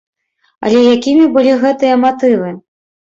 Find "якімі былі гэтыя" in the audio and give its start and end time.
0.95-2.01